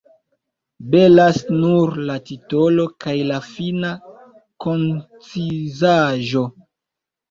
[0.95, 3.95] Belas nur la titolo kaj la fina
[4.69, 6.49] koncizaĵo.